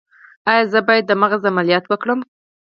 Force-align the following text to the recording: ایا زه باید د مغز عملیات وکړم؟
ایا 0.51 0.63
زه 0.71 0.79
باید 0.87 1.05
د 1.07 1.11
مغز 1.21 1.41
عملیات 1.51 1.85
وکړم؟ 1.87 2.19